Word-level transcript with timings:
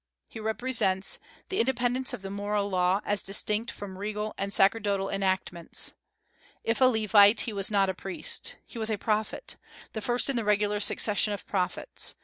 "He 0.31 0.39
represents 0.39 1.19
the 1.49 1.59
independence 1.59 2.11
of 2.11 2.23
the 2.23 2.31
moral 2.31 2.71
law, 2.71 3.01
as 3.05 3.21
distinct 3.21 3.69
from 3.69 3.99
regal 3.99 4.33
and 4.35 4.51
sacerdotal 4.51 5.11
enactments. 5.11 5.93
If 6.63 6.81
a 6.81 6.85
Levite, 6.85 7.41
he 7.41 7.53
was 7.53 7.69
not 7.69 7.87
a 7.87 7.93
priest. 7.93 8.55
He 8.65 8.79
was 8.79 8.89
a 8.89 8.97
prophet, 8.97 9.57
the 9.93 10.01
first 10.01 10.27
in 10.27 10.37
the 10.37 10.43
regular 10.43 10.79
succession 10.79 11.33
of 11.33 11.45
prophets. 11.45 12.15